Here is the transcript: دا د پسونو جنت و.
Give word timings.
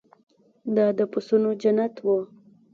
دا 0.75 0.85
د 0.97 0.99
پسونو 1.11 1.49
جنت 1.61 1.95
و. 2.05 2.07